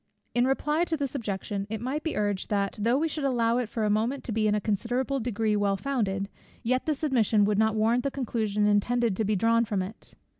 In 0.33 0.47
reply 0.47 0.83
to 0.85 0.97
this 0.97 1.13
objection 1.13 1.67
it 1.69 1.79
might 1.79 2.01
be 2.01 2.15
urged, 2.17 2.49
that 2.49 2.75
though 2.81 2.97
we 2.97 3.07
should 3.07 3.23
allow 3.23 3.59
it 3.59 3.69
for 3.69 3.83
a 3.85 3.89
moment 3.91 4.23
to 4.23 4.31
be 4.31 4.47
in 4.47 4.55
a 4.55 4.59
considerable 4.59 5.19
degree 5.19 5.55
well 5.55 5.77
founded, 5.77 6.27
yet 6.63 6.87
this 6.87 7.03
admission 7.03 7.45
would 7.45 7.59
not 7.59 7.75
warrant 7.75 8.01
the 8.03 8.09
conclusion 8.09 8.65
intended 8.65 9.15
to 9.15 9.23
be 9.25 9.35
drawn 9.35 9.63
from 9.63 9.83
it. 9.83 10.15